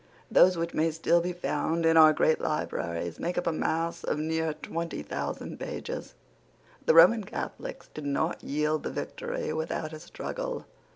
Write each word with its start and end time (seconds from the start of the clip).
Those 0.31 0.57
which 0.57 0.73
may 0.73 0.89
still 0.89 1.21
be 1.21 1.31
found 1.31 1.85
in 1.85 1.95
our 1.95 2.11
great 2.11 2.41
libraries 2.41 3.19
make 3.19 3.37
up 3.37 3.45
a 3.45 3.51
mass 3.51 4.03
of 4.03 4.17
near 4.17 4.51
twenty 4.55 5.03
thousand 5.03 5.59
pages. 5.59 6.15
The 6.87 6.95
Roman 6.95 7.23
Catholics 7.23 7.87
did 7.93 8.07
not 8.07 8.43
yield 8.43 8.81
the 8.81 8.89
victory 8.89 9.53
without 9.53 9.93
a 9.93 9.99
struggle. 9.99 10.65